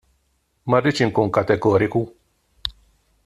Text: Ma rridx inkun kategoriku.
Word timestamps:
Ma 0.69 0.77
rridx 0.79 1.03
inkun 1.07 1.29
kategoriku. 1.37 2.01